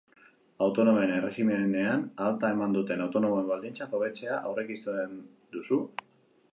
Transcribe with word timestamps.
Autonomoen 0.67 1.13
erregimenean 1.17 2.07
alta 2.29 2.51
eman 2.55 2.75
duten 2.79 3.05
autonomoen 3.07 3.53
baldintzak 3.53 3.97
hobetzea 3.99 4.41
aurreikusten 4.51 5.19
duzu? 5.57 5.83